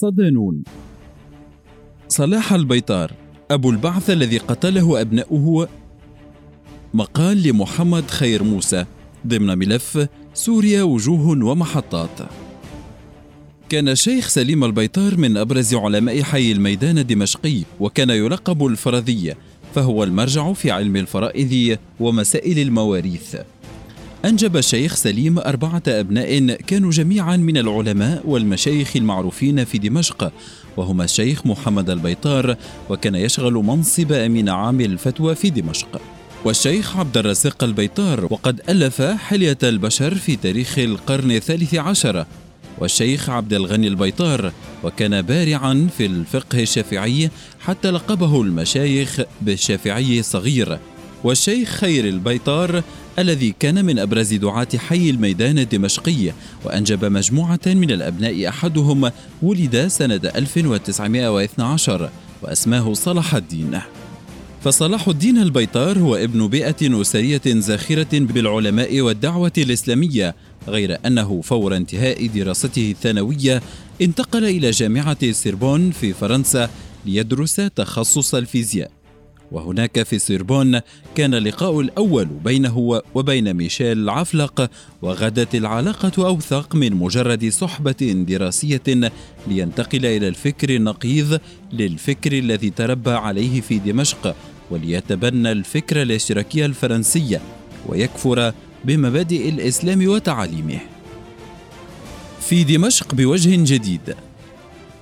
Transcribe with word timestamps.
صدانون 0.00 0.62
صلاح 2.08 2.52
البيطار 2.52 3.12
أبو 3.50 3.70
البعث 3.70 4.10
الذي 4.10 4.38
قتله 4.38 5.00
أبناؤه 5.00 5.68
مقال 6.94 7.42
لمحمد 7.42 8.10
خير 8.10 8.42
موسى 8.42 8.84
ضمن 9.26 9.58
ملف 9.58 10.08
سوريا 10.34 10.82
وجوه 10.82 11.44
ومحطات. 11.44 12.18
كان 13.68 13.88
الشيخ 13.88 14.28
سليم 14.28 14.64
البيطار 14.64 15.16
من 15.16 15.36
أبرز 15.36 15.74
علماء 15.74 16.22
حي 16.22 16.52
الميدان 16.52 16.98
الدمشقي 16.98 17.62
وكان 17.80 18.10
يلقب 18.10 18.66
الفرضية 18.66 19.36
فهو 19.74 20.04
المرجع 20.04 20.52
في 20.52 20.70
علم 20.70 20.96
الفرائض 20.96 21.78
ومسائل 22.00 22.58
المواريث. 22.58 23.36
أنجب 24.24 24.56
الشيخ 24.56 24.94
سليم 24.94 25.38
أربعة 25.38 25.82
أبناء 25.88 26.54
كانوا 26.54 26.90
جميعا 26.90 27.36
من 27.36 27.56
العلماء 27.56 28.22
والمشايخ 28.24 28.96
المعروفين 28.96 29.64
في 29.64 29.78
دمشق 29.78 30.32
وهما 30.76 31.04
الشيخ 31.04 31.46
محمد 31.46 31.90
البيطار 31.90 32.56
وكان 32.90 33.14
يشغل 33.14 33.52
منصب 33.52 34.12
أمين 34.12 34.48
عام 34.48 34.80
الفتوى 34.80 35.34
في 35.34 35.50
دمشق. 35.50 36.00
والشيخ 36.44 36.96
عبد 36.96 37.16
الرزاق 37.16 37.64
البيطار 37.64 38.24
وقد 38.30 38.60
ألف 38.68 39.02
حلية 39.02 39.58
البشر 39.62 40.14
في 40.14 40.36
تاريخ 40.36 40.78
القرن 40.78 41.30
الثالث 41.30 41.74
عشر. 41.74 42.26
والشيخ 42.78 43.30
عبد 43.30 43.52
الغني 43.52 43.88
البيطار 43.88 44.52
وكان 44.84 45.22
بارعا 45.22 45.88
في 45.98 46.06
الفقه 46.06 46.62
الشافعي 46.62 47.30
حتى 47.60 47.90
لقبه 47.90 48.42
المشايخ 48.42 49.20
بالشافعي 49.42 50.20
الصغير. 50.20 50.78
والشيخ 51.24 51.68
خير 51.68 52.08
البيطار 52.08 52.82
الذي 53.18 53.54
كان 53.60 53.84
من 53.84 53.98
أبرز 53.98 54.34
دعاة 54.34 54.68
حي 54.76 55.10
الميدان 55.10 55.58
الدمشقي 55.58 56.32
وأنجب 56.64 57.04
مجموعة 57.04 57.60
من 57.66 57.90
الأبناء 57.90 58.48
أحدهم 58.48 59.10
ولد 59.42 59.86
سنة 59.86 60.20
1912 60.36 62.10
وأسماه 62.42 62.92
صلاح 62.92 63.34
الدين. 63.34 63.80
فصلاح 64.64 65.08
الدين 65.08 65.38
البيطار 65.38 65.98
هو 65.98 66.16
ابن 66.16 66.48
بيئة 66.48 67.00
أسرية 67.00 67.40
زاخرة 67.46 68.18
بالعلماء 68.18 69.00
والدعوة 69.00 69.52
الإسلامية 69.58 70.34
غير 70.68 70.98
أنه 71.06 71.40
فور 71.40 71.76
انتهاء 71.76 72.26
دراسته 72.26 72.90
الثانوية 72.90 73.62
انتقل 74.02 74.44
إلى 74.44 74.70
جامعة 74.70 75.32
سوربون 75.32 75.90
في 75.90 76.12
فرنسا 76.12 76.70
ليدرس 77.06 77.56
تخصص 77.56 78.34
الفيزياء. 78.34 78.99
وهناك 79.52 80.02
في 80.02 80.18
سوربون 80.18 80.80
كان 81.14 81.34
اللقاء 81.34 81.80
الأول 81.80 82.24
بينه 82.24 83.02
وبين 83.14 83.54
ميشيل 83.54 84.10
عفلق 84.10 84.70
وغدت 85.02 85.54
العلاقة 85.54 86.26
أوثق 86.26 86.74
من 86.74 86.92
مجرد 86.92 87.48
صحبة 87.48 88.24
دراسية 88.28 89.10
لينتقل 89.46 90.06
إلى 90.06 90.28
الفكر 90.28 90.70
النقيض 90.76 91.40
للفكر 91.72 92.32
الذي 92.32 92.70
تربى 92.70 93.10
عليه 93.10 93.60
في 93.60 93.78
دمشق 93.78 94.36
وليتبنى 94.70 95.52
الفكر 95.52 96.02
الإشتراكي 96.02 96.64
الفرنسي 96.64 97.40
ويكفر 97.86 98.52
بمبادئ 98.84 99.48
الإسلام 99.48 100.08
وتعاليمه. 100.08 100.78
في 102.40 102.64
دمشق 102.64 103.14
بوجه 103.14 103.56
جديد 103.74 104.14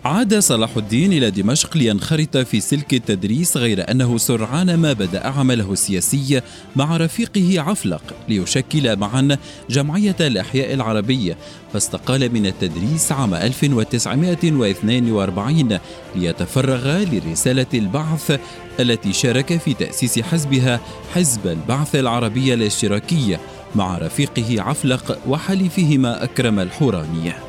عاد 0.05 0.39
صلاح 0.39 0.77
الدين 0.77 1.13
إلى 1.13 1.31
دمشق 1.31 1.77
لينخرط 1.77 2.37
في 2.37 2.61
سلك 2.61 2.95
التدريس 2.95 3.57
غير 3.57 3.91
أنه 3.91 4.19
سرعان 4.19 4.75
ما 4.75 4.93
بدأ 4.93 5.27
عمله 5.27 5.73
السياسي 5.73 6.41
مع 6.77 6.97
رفيقه 6.97 7.61
عفلق 7.61 8.03
ليشكل 8.29 8.97
معا 8.97 9.39
جمعية 9.71 10.17
الأحياء 10.21 10.75
العربية 10.75 11.37
فاستقال 11.73 12.33
من 12.33 12.47
التدريس 12.47 13.13
عام 13.13 13.35
1942 13.35 15.79
ليتفرغ 16.17 17.03
لرسالة 17.03 17.67
البعث 17.75 18.41
التي 18.81 19.13
شارك 19.13 19.57
في 19.57 19.75
تأسيس 19.75 20.19
حزبها 20.19 20.81
حزب 21.15 21.47
البعث 21.47 21.97
العربي 21.97 22.55
الاشتراكي 22.55 23.39
مع 23.75 23.99
رفيقه 23.99 24.63
عفلق 24.63 25.19
وحليفهما 25.29 26.25
أكرم 26.25 26.61
الحوراني. 26.61 27.48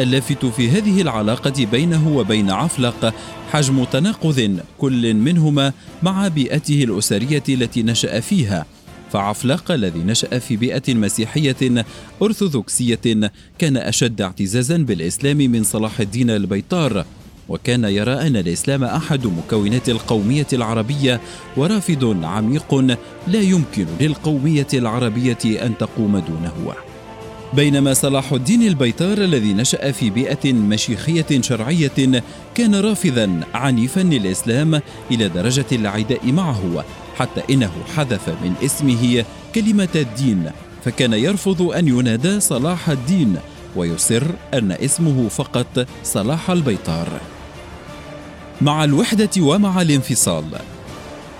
اللافت 0.00 0.46
في 0.46 0.70
هذه 0.70 1.00
العلاقة 1.02 1.66
بينه 1.72 2.16
وبين 2.16 2.50
عفلق 2.50 3.14
حجم 3.52 3.84
تناقض 3.84 4.58
كل 4.78 5.14
منهما 5.14 5.72
مع 6.02 6.28
بيئته 6.28 6.84
الأسرية 6.84 7.42
التي 7.48 7.82
نشأ 7.82 8.20
فيها. 8.20 8.66
فعفلق 9.12 9.70
الذي 9.72 9.98
نشأ 9.98 10.38
في 10.38 10.56
بيئة 10.56 10.94
مسيحية 10.94 11.84
أرثوذكسية 12.22 13.30
كان 13.58 13.76
أشد 13.76 14.20
اعتزازا 14.20 14.76
بالإسلام 14.76 15.36
من 15.36 15.64
صلاح 15.64 16.00
الدين 16.00 16.30
البيطار 16.30 17.04
وكان 17.48 17.84
يرى 17.84 18.12
أن 18.12 18.36
الإسلام 18.36 18.84
أحد 18.84 19.26
مكونات 19.26 19.88
القومية 19.88 20.46
العربية 20.52 21.20
ورافض 21.56 22.24
عميق 22.24 22.74
لا 23.26 23.40
يمكن 23.40 23.86
للقومية 24.00 24.66
العربية 24.74 25.38
أن 25.44 25.78
تقوم 25.78 26.18
دونه. 26.18 26.87
بينما 27.52 27.94
صلاح 27.94 28.32
الدين 28.32 28.62
البيطار 28.62 29.18
الذي 29.18 29.54
نشأ 29.54 29.92
في 29.92 30.10
بيئة 30.10 30.52
مشيخية 30.52 31.40
شرعية 31.40 32.22
كان 32.54 32.74
رافضا 32.74 33.40
عنيفا 33.54 34.00
للإسلام 34.00 34.80
إلى 35.10 35.28
درجة 35.28 35.66
العداء 35.72 36.32
معه 36.32 36.84
حتى 37.18 37.42
إنه 37.50 37.72
حذف 37.96 38.28
من 38.28 38.54
اسمه 38.64 39.24
كلمة 39.54 39.88
الدين 39.94 40.50
فكان 40.84 41.12
يرفض 41.12 41.62
أن 41.62 41.88
ينادى 41.88 42.40
صلاح 42.40 42.88
الدين 42.88 43.36
ويصر 43.76 44.22
أن 44.54 44.72
اسمه 44.72 45.28
فقط 45.28 45.86
صلاح 46.04 46.50
البيطار. 46.50 47.08
مع 48.60 48.84
الوحدة 48.84 49.30
ومع 49.38 49.82
الانفصال 49.82 50.44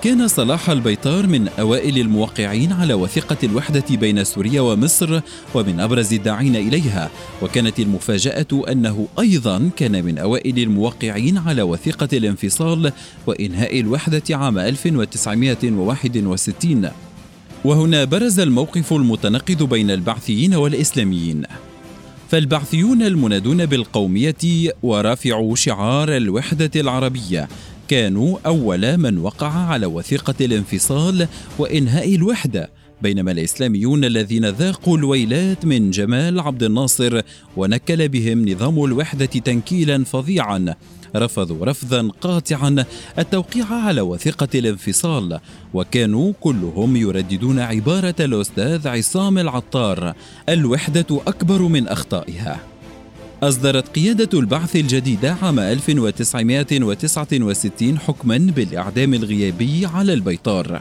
كان 0.02 0.28
صلاح 0.28 0.70
البيطار 0.70 1.26
من 1.26 1.48
أوائل 1.48 1.98
الموقعين 1.98 2.72
على 2.72 2.94
وثيقة 2.94 3.36
الوحدة 3.44 3.84
بين 3.90 4.24
سوريا 4.24 4.60
ومصر 4.60 5.20
ومن 5.54 5.80
أبرز 5.80 6.12
الداعين 6.12 6.56
إليها 6.56 7.10
وكانت 7.42 7.80
المفاجأة 7.80 8.46
أنه 8.68 9.08
أيضا 9.18 9.70
كان 9.76 10.04
من 10.04 10.18
أوائل 10.18 10.58
الموقعين 10.58 11.38
على 11.38 11.62
وثيقة 11.62 12.08
الانفصال 12.12 12.92
وإنهاء 13.26 13.80
الوحدة 13.80 14.22
عام 14.30 14.58
1961 14.58 16.90
وهنا 17.64 18.04
برز 18.04 18.40
الموقف 18.40 18.92
المتناقض 18.92 19.62
بين 19.62 19.90
البعثيين 19.90 20.54
والإسلاميين. 20.54 21.42
فالبعثيون 22.28 23.02
المنادون 23.02 23.66
بالقومية 23.66 24.74
ورافعو 24.82 25.54
شعار 25.54 26.16
الوحدة 26.16 26.80
العربية 26.80 27.48
كانوا 27.88 28.38
أول 28.46 28.96
من 28.96 29.18
وقع 29.18 29.48
على 29.48 29.86
وثيقة 29.86 30.34
الانفصال 30.40 31.28
وإنهاء 31.58 32.14
الوحدة 32.14 32.70
بينما 33.02 33.32
الإسلاميون 33.32 34.04
الذين 34.04 34.48
ذاقوا 34.48 34.98
الويلات 34.98 35.64
من 35.64 35.90
جمال 35.90 36.40
عبد 36.40 36.62
الناصر 36.62 37.20
ونكل 37.56 38.08
بهم 38.08 38.48
نظام 38.48 38.84
الوحدة 38.84 39.26
تنكيلا 39.26 40.04
فظيعا 40.04 40.74
رفضوا 41.16 41.66
رفضا 41.66 42.08
قاطعا 42.20 42.84
التوقيع 43.18 43.66
على 43.66 44.00
وثيقة 44.00 44.48
الانفصال 44.54 45.40
وكانوا 45.74 46.32
كلهم 46.40 46.96
يرددون 46.96 47.58
عبارة 47.58 48.14
الأستاذ 48.20 48.88
عصام 48.88 49.38
العطار 49.38 50.14
الوحدة 50.48 51.06
أكبر 51.26 51.62
من 51.62 51.88
أخطائها. 51.88 52.60
أصدرت 53.42 53.88
قيادة 53.88 54.38
البعث 54.38 54.76
الجديدة 54.76 55.36
عام 55.42 55.58
1969 55.58 57.98
حكما 57.98 58.36
بالإعدام 58.36 59.14
الغيابي 59.14 59.86
على 59.86 60.12
البيطار. 60.12 60.80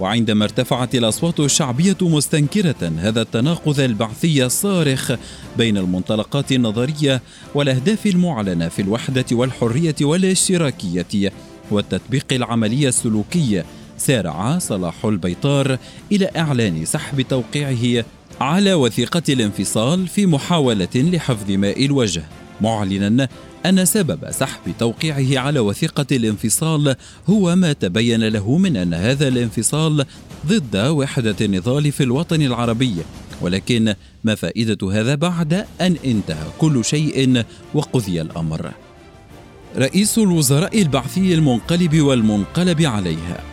وعندما 0.00 0.44
ارتفعت 0.44 0.94
الأصوات 0.94 1.40
الشعبية 1.40 1.96
مستنكرة 2.02 2.92
هذا 2.98 3.22
التناقض 3.22 3.80
البعثي 3.80 4.44
الصارخ 4.44 5.12
بين 5.58 5.76
المنطلقات 5.76 6.52
النظرية 6.52 7.22
والأهداف 7.54 8.06
المعلنة 8.06 8.68
في 8.68 8.82
الوحدة 8.82 9.24
والحرية 9.32 9.96
والاشتراكية 10.00 11.32
والتطبيق 11.70 12.26
العملي 12.32 12.88
السلوكي 12.88 13.62
سارع 13.98 14.58
صلاح 14.58 15.04
البيطار 15.04 15.78
إلى 16.12 16.30
إعلان 16.36 16.84
سحب 16.84 17.20
توقيعه 17.20 18.04
على 18.42 18.74
وثيقة 18.74 19.22
الانفصال 19.28 20.08
في 20.08 20.26
محاولة 20.26 20.88
لحفظ 20.94 21.50
ماء 21.50 21.84
الوجه. 21.84 22.22
معلنا 22.60 23.28
أن 23.66 23.84
سبب 23.84 24.30
سحب 24.30 24.60
توقيعه 24.78 25.42
على 25.44 25.60
وثيقة 25.60 26.06
الانفصال 26.12 26.96
هو 27.30 27.56
ما 27.56 27.72
تبين 27.72 28.28
له 28.28 28.58
من 28.58 28.76
أن 28.76 28.94
هذا 28.94 29.28
الانفصال 29.28 30.06
ضد 30.46 30.76
وحدة 30.76 31.36
النضال 31.40 31.92
في 31.92 32.02
الوطن 32.02 32.42
العربي. 32.42 32.94
ولكن 33.40 33.94
ما 34.24 34.34
فائدة 34.34 34.92
هذا 34.92 35.14
بعد 35.14 35.52
أن 35.80 35.96
انتهى 36.04 36.46
كل 36.58 36.84
شيء 36.84 37.44
وقضي 37.74 38.20
الأمر. 38.20 38.72
رئيس 39.76 40.18
الوزراء 40.18 40.82
البعثي 40.82 41.34
المنقلب 41.34 42.00
والمنقلب 42.00 42.82
عليها. 42.82 43.51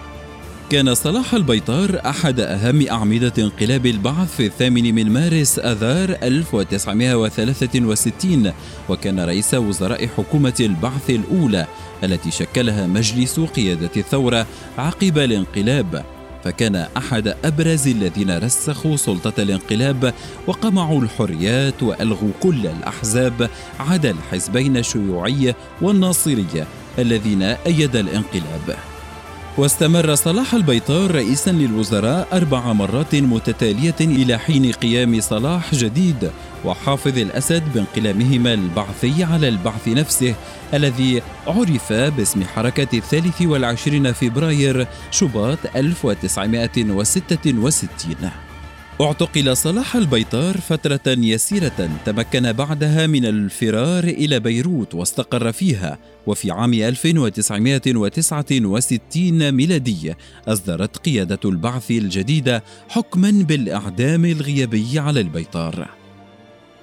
كان 0.69 0.94
صلاح 0.94 1.33
البيطار 1.33 2.01
أحد 2.06 2.39
أهم 2.39 2.88
أعمدة 2.88 3.33
انقلاب 3.38 3.86
البعث 3.86 4.36
في 4.36 4.45
الثامن 4.45 4.95
من 4.95 5.10
مارس 5.10 5.60
أذار 5.60 6.18
1963 6.24 8.51
وكان 8.89 9.19
رئيس 9.19 9.54
وزراء 9.54 10.07
حكومة 10.07 10.54
البعث 10.60 11.10
الأولى 11.10 11.68
التي 12.04 12.31
شكلها 12.31 12.88
مجلس 12.88 13.39
قيادة 13.39 13.89
الثورة 13.98 14.48
عقب 14.77 15.18
الانقلاب. 15.18 16.06
فكان 16.44 16.75
أحد 16.75 17.36
أبرز 17.45 17.88
الذين 17.88 18.38
رسخوا 18.38 18.98
سلطة 18.98 19.42
الانقلاب 19.42 20.13
وقمعوا 20.48 21.01
الحريات 21.01 21.83
وألغوا 21.83 22.31
كل 22.39 22.68
الأحزاب 22.68 23.50
عدا 23.80 24.12
الحزبين 24.12 24.77
الشيوعي 24.77 25.56
والناصريه 25.81 26.68
الذين 27.00 27.42
أيد 27.42 27.95
الانقلاب. 27.95 28.77
واستمر 29.57 30.16
صلاح 30.16 30.54
البيطار 30.54 31.12
رئيسا 31.12 31.50
للوزراء 31.50 32.28
أربع 32.34 32.74
مرات 32.74 33.16
متتالية 33.16 33.96
إلى 34.01 34.38
حين 34.38 34.72
قيام 34.72 35.22
صلاح 35.22 35.75
جديد 35.75 36.31
وحافظ 36.66 37.18
الأسد 37.18 37.63
بانقلابهما 37.74 38.54
البعثي 38.54 39.24
على 39.24 39.48
البعث 39.48 39.88
نفسه 39.88 40.36
الذي 40.74 41.22
عرف 41.48 41.94
باسم 41.94 42.44
حركة 42.44 42.98
الثالث 42.98 43.42
والعشرين 43.42 44.12
فبراير 44.12 44.88
شباط 45.12 45.60
1966 45.75 48.49
اعتقل 49.01 49.57
صلاح 49.57 49.96
البيطار 49.96 50.57
فترة 50.57 51.01
يسيرة 51.07 51.90
تمكن 52.06 52.51
بعدها 52.51 53.07
من 53.07 53.25
الفرار 53.25 54.04
إلى 54.04 54.40
بيروت 54.40 54.96
واستقر 54.96 55.51
فيها 55.51 55.98
وفي 56.28 56.51
عام 56.51 56.74
1969 56.74 59.51
ميلادي 59.51 60.13
أصدرت 60.48 60.98
قيادة 60.98 61.40
البعث 61.46 61.92
الجديدة 61.92 62.63
حكما 62.90 63.31
بالإعدام 63.31 64.25
الغيابي 64.25 65.00
على 65.00 65.22
البيطار. 65.22 65.90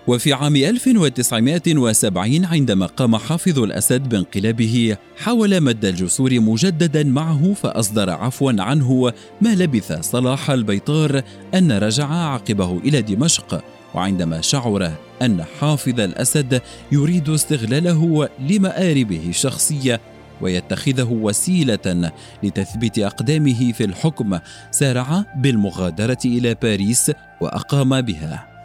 وفي 0.06 0.32
عام 0.32 0.56
1970 0.56 2.44
عندما 2.44 2.86
قام 2.86 3.16
حافظ 3.16 3.58
الأسد 3.58 4.08
بانقلابه 4.08 4.96
حاول 5.16 5.60
مد 5.60 5.84
الجسور 5.84 6.40
مجددا 6.40 7.04
معه 7.04 7.54
فأصدر 7.54 8.10
عفوا 8.10 8.52
عنه 8.58 9.12
ما 9.40 9.54
لبث 9.54 10.00
صلاح 10.00 10.50
البيطار 10.50 11.22
أن 11.54 11.72
رجع 11.72 12.12
عقبه 12.12 12.78
إلى 12.78 13.02
دمشق. 13.02 13.64
وعندما 13.94 14.40
شعر 14.40 14.92
أن 15.22 15.44
حافظ 15.60 16.00
الأسد 16.00 16.62
يريد 16.92 17.28
استغلاله 17.28 18.28
لمآربه 18.40 19.20
الشخصية 19.28 20.00
ويتخذه 20.40 21.08
وسيلة 21.12 22.12
لتثبيت 22.42 22.98
أقدامه 22.98 23.72
في 23.72 23.84
الحكم 23.84 24.38
سارع 24.70 25.24
بالمغادرة 25.36 26.18
إلى 26.24 26.54
باريس 26.62 27.12
وأقام 27.40 28.00
بها. 28.00 28.55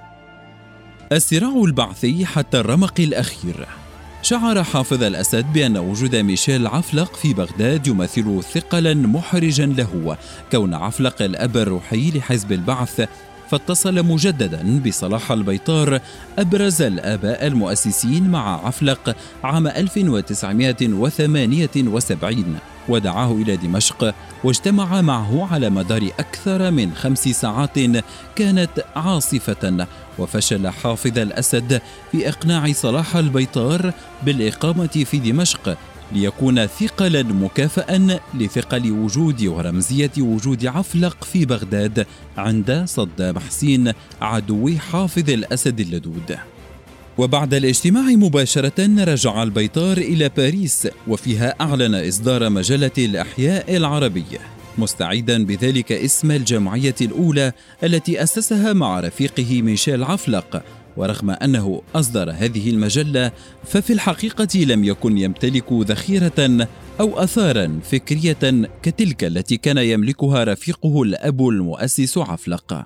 الصراع 1.12 1.64
البعثي 1.66 2.26
حتى 2.26 2.60
الرمق 2.60 2.94
الأخير. 3.00 3.68
شعر 4.22 4.64
حافظ 4.64 5.04
الأسد 5.04 5.46
بأن 5.54 5.78
وجود 5.78 6.16
ميشيل 6.16 6.68
عفلق 6.68 7.16
في 7.16 7.34
بغداد 7.34 7.88
يمثل 7.88 8.44
ثقلا 8.54 8.94
محرجا 8.94 9.66
له. 9.66 10.18
كون 10.52 10.74
عفلق 10.74 11.22
الأب 11.22 11.58
الروحي 11.58 12.12
لحزب 12.12 12.52
البعث 12.52 13.08
فاتصل 13.50 14.06
مجددا 14.06 14.82
بصلاح 14.86 15.32
البيطار 15.32 16.00
أبرز 16.40 16.82
الآباء 16.82 17.48
المؤسسين 17.48 18.30
مع 18.30 18.68
عفلق 18.68 19.16
عام 19.44 19.68
1978 19.68 22.60
ودعاه 22.90 23.32
إلى 23.32 23.58
دمشق 23.58 24.16
واجتمع 24.44 25.02
معه 25.02 25.48
على 25.52 25.70
مدار 25.70 26.10
أكثر 26.20 26.72
من 26.72 26.94
خمس 26.94 27.28
ساعات 27.28 27.80
كانت 28.36 28.86
عاصفة. 28.96 29.88
وفشل 30.20 30.68
حافظ 30.70 31.20
الأسد 31.20 31.82
في 32.12 32.30
إقناع 32.30 32.72
صلاح 32.72 33.16
البيطار 33.16 33.94
بالإقامة 34.24 35.06
في 35.06 35.18
دمشق 35.18 35.78
ليكون 36.12 36.66
ثقلا 36.66 37.24
مكافأ 37.24 38.20
لثقل 38.34 38.92
وجود 38.92 39.44
ورمزية 39.46 40.12
وجود 40.18 40.66
عفلق 40.66 41.24
في 41.24 41.46
بغداد 41.46 42.06
عند 42.38 42.84
صدام 42.86 43.40
حسين 43.40 43.92
عدو 44.22 44.78
حافظ 44.78 45.30
الأسد 45.30 45.80
اللدود. 45.80 46.38
وبعد 47.18 47.54
الاجتماع 47.54 48.04
مباشرة 48.04 49.04
رجع 49.04 49.44
البيطار 49.44 49.98
إلى 49.98 50.30
باريس 50.38 50.88
وفيها 51.08 51.56
أعلن 51.62 52.08
إصدار 52.08 52.50
مجلة 52.50 52.92
الأحياء 52.98 53.78
العربية. 53.78 54.61
مستعيدا 54.78 55.46
بذلك 55.46 55.92
اسم 55.92 56.32
الجمعية 56.32 56.96
الأولى 57.02 57.52
التي 57.84 58.24
أسسها 58.24 58.74
مع 58.74 59.00
رفيقه 59.00 59.62
ميشيل 59.62 60.04
عفلق. 60.04 60.64
ورغم 60.98 61.30
أنه 61.30 61.82
أصدر 61.96 62.32
هذه 62.32 62.70
المجلة 62.70 63.32
ففي 63.66 63.94
الحقيقة 63.94 64.60
لم 64.60 64.84
يكن 64.84 65.18
يمتلك 65.18 65.74
ذخيرة 65.74 66.68
أو 67.00 67.20
أثارا 67.20 67.80
فكرية 67.92 68.70
كتلك 68.84 69.24
التي 69.24 69.58
كان 69.58 69.78
يملكها 69.78 70.44
رفيقه 70.44 71.04
الأب 71.04 71.48
المؤسس 71.48 72.18
عفلق. 72.18 72.86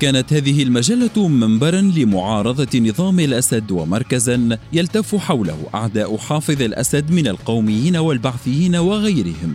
كانت 0.00 0.32
هذه 0.32 0.62
المجلة 0.62 1.28
منبرا 1.28 1.80
لمعارضة 1.80 2.78
نظام 2.78 3.20
الأسد 3.20 3.70
ومركزا 3.70 4.58
يلتف 4.72 5.16
حوله 5.16 5.66
أعداء 5.74 6.16
حافظ 6.16 6.62
الأسد 6.62 7.10
من 7.10 7.28
القوميين 7.28 7.96
والبعثيين 7.96 8.76
وغيرهم. 8.76 9.54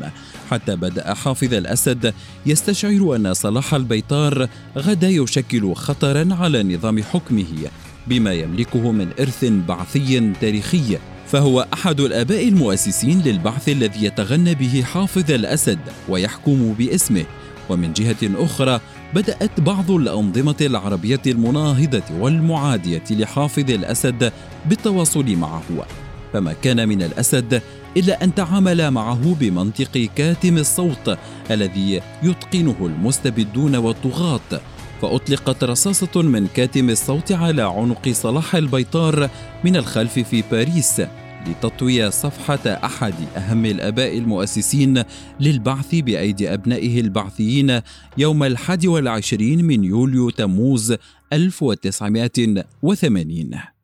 حتى 0.51 0.75
بدأ 0.75 1.13
حافظ 1.13 1.53
الأسد 1.53 2.13
يستشعر 2.45 3.15
أن 3.15 3.33
صلاح 3.33 3.73
البيطار 3.73 4.47
غدا 4.77 5.09
يشكل 5.09 5.73
خطرا 5.73 6.27
على 6.31 6.63
نظام 6.63 7.03
حكمه 7.03 7.69
بما 8.07 8.33
يملكه 8.33 8.91
من 8.91 9.09
إرث 9.19 9.45
بعثي 9.45 10.33
تاريخي. 10.41 10.97
فهو 11.27 11.67
أحد 11.73 11.99
الآباء 11.99 12.47
المؤسسين 12.47 13.21
للبعث 13.21 13.69
الذي 13.69 14.05
يتغنى 14.05 14.55
به 14.55 14.83
حافظ 14.83 15.31
الأسد 15.31 15.79
ويحكم 16.09 16.73
باسمه. 16.73 17.25
ومن 17.69 17.93
جهة 17.93 18.43
أخرى 18.45 18.79
بدأت 19.13 19.59
بعض 19.59 19.91
الأنظمة 19.91 20.55
العربية 20.61 21.21
المناهضة 21.27 22.03
والمعادية 22.19 23.03
لحافظ 23.11 23.71
الأسد 23.71 24.33
بالتواصل 24.65 25.35
معه. 25.35 25.85
فما 26.33 26.53
كان 26.53 26.89
من 26.89 27.01
الأسد 27.01 27.61
إلا 27.97 28.23
أن 28.23 28.35
تعامل 28.35 28.91
معه 28.91 29.35
بمنطق 29.39 30.09
كاتم 30.15 30.57
الصوت 30.57 31.17
الذي 31.51 32.01
يتقنه 32.23 32.75
المستبدون 32.81 33.75
والطغاة 33.75 34.61
فأطلقت 35.01 35.63
رصاصة 35.63 36.21
من 36.21 36.47
كاتم 36.47 36.89
الصوت 36.89 37.31
على 37.31 37.61
عنق 37.61 38.09
صلاح 38.09 38.55
البيطار 38.55 39.29
من 39.63 39.75
الخلف 39.75 40.19
في 40.19 40.43
باريس 40.51 41.01
لتطوي 41.47 42.11
صفحة 42.11 42.59
أحد 42.65 43.13
أهم 43.37 43.65
الآباء 43.65 44.17
المؤسسين 44.17 45.03
للبعث 45.39 45.95
بأيدي 45.95 46.53
أبنائه 46.53 47.01
البعثيين 47.01 47.81
يوم 48.17 48.43
الحادي 48.43 48.87
والعشرين 48.87 49.65
من 49.65 49.83
يوليو 49.83 50.29
تموز 50.29 50.95
1980 51.33 53.76